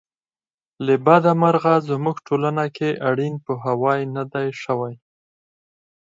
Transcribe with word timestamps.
له 0.85 0.95
بده 1.05 1.31
مرغه 1.41 1.75
زموږ 1.89 2.15
ټولنه 2.27 2.63
کې 2.75 2.89
اړین 3.09 3.35
پوهاوی 3.45 4.01
نه 4.15 4.23
دی 4.33 4.47
شوی. 4.63 4.93